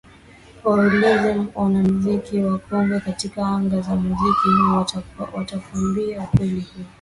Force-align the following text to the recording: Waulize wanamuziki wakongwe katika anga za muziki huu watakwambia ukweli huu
Waulize 0.63 1.41
wanamuziki 1.55 2.39
wakongwe 2.39 2.99
katika 2.99 3.47
anga 3.47 3.81
za 3.81 3.95
muziki 3.95 4.49
huu 4.67 4.85
watakwambia 5.33 6.29
ukweli 6.33 6.59
huu 6.61 6.83